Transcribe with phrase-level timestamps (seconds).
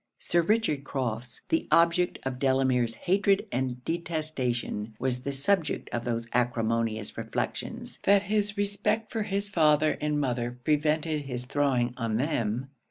[0.17, 6.27] Sir Richard Crofts, the object of Delamere's hatred and detestation, was the subject of those
[6.33, 12.71] acrimonious reflections that his respect for his father and mother prevented his throwing on them.